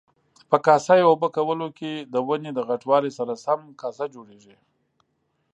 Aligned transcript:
په 0.49 0.57
کاسه 0.65 0.93
یي 0.99 1.05
اوبه 1.09 1.27
کولو 1.37 1.67
کې 1.77 1.91
د 2.13 2.15
ونې 2.27 2.51
د 2.55 2.59
غټوالي 2.69 3.11
سره 3.17 3.33
سم 3.45 3.59
کاسه 3.81 4.05
جوړیږي. 4.15 4.55